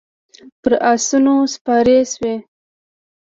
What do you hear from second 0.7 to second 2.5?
اسونو سپارې شوې.